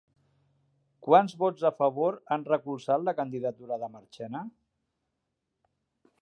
Quants 1.07 1.35
vots 1.41 1.65
a 1.69 1.71
favor 1.81 2.15
han 2.35 2.45
recolzat 2.53 3.05
la 3.09 3.15
candidatura 3.21 3.79
de 3.85 3.91
Marchena? 3.97 4.43